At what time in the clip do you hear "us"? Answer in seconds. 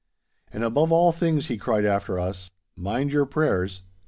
2.19-2.49